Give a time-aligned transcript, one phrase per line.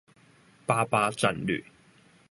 [0.65, 1.63] 八八戰略